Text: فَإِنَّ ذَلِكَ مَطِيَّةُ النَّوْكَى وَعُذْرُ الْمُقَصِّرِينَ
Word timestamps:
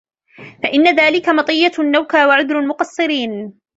فَإِنَّ 0.63 0.87
ذَلِكَ 0.99 1.29
مَطِيَّةُ 1.29 1.71
النَّوْكَى 1.79 2.25
وَعُذْرُ 2.25 2.59
الْمُقَصِّرِينَ 2.59 3.61